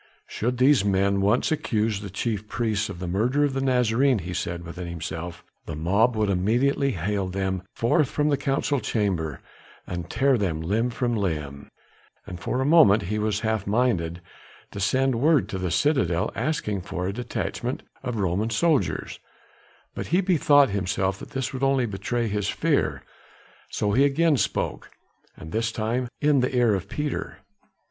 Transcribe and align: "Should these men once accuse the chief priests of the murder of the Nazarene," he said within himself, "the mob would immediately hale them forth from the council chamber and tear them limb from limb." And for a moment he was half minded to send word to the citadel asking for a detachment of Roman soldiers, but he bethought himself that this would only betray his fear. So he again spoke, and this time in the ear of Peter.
"Should 0.25 0.57
these 0.57 0.83
men 0.83 1.21
once 1.21 1.51
accuse 1.51 2.01
the 2.01 2.09
chief 2.09 2.47
priests 2.47 2.89
of 2.89 2.97
the 2.97 3.07
murder 3.07 3.43
of 3.43 3.53
the 3.53 3.61
Nazarene," 3.61 4.17
he 4.17 4.33
said 4.33 4.63
within 4.65 4.87
himself, 4.87 5.43
"the 5.67 5.75
mob 5.75 6.15
would 6.15 6.27
immediately 6.31 6.93
hale 6.93 7.27
them 7.27 7.61
forth 7.75 8.09
from 8.09 8.29
the 8.29 8.35
council 8.35 8.79
chamber 8.79 9.41
and 9.85 10.09
tear 10.09 10.39
them 10.39 10.59
limb 10.59 10.89
from 10.89 11.15
limb." 11.15 11.69
And 12.25 12.39
for 12.39 12.59
a 12.61 12.65
moment 12.65 13.03
he 13.13 13.19
was 13.19 13.41
half 13.41 13.67
minded 13.67 14.21
to 14.71 14.79
send 14.79 15.21
word 15.21 15.47
to 15.49 15.59
the 15.59 15.69
citadel 15.69 16.31
asking 16.33 16.81
for 16.81 17.05
a 17.05 17.13
detachment 17.13 17.83
of 18.01 18.15
Roman 18.15 18.49
soldiers, 18.49 19.19
but 19.93 20.07
he 20.07 20.19
bethought 20.19 20.71
himself 20.71 21.19
that 21.19 21.29
this 21.29 21.53
would 21.53 21.61
only 21.61 21.85
betray 21.85 22.27
his 22.27 22.49
fear. 22.49 23.03
So 23.69 23.91
he 23.91 24.03
again 24.03 24.37
spoke, 24.37 24.89
and 25.37 25.51
this 25.51 25.71
time 25.71 26.07
in 26.19 26.39
the 26.39 26.55
ear 26.55 26.73
of 26.73 26.89
Peter. 26.89 27.37